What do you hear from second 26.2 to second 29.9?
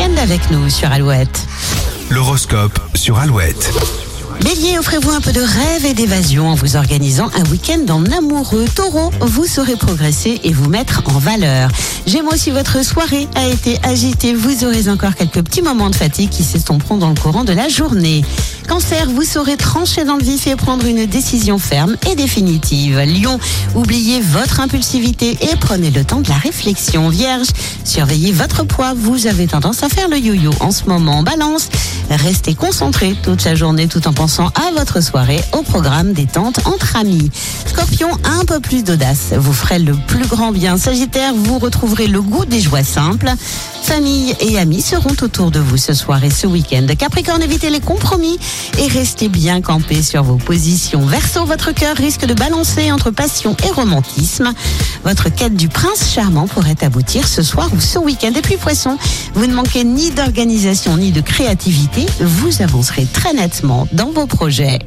de la réflexion. Vierge, surveillez votre poids, vous avez tendance à